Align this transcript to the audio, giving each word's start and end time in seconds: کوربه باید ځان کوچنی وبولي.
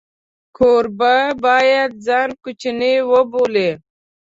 کوربه 0.57 1.15
باید 1.45 1.91
ځان 2.05 2.29
کوچنی 2.43 2.93
وبولي. 3.11 3.69